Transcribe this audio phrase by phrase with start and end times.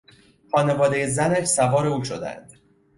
[0.51, 2.53] خانوادهی زنش سوار او شدهاند.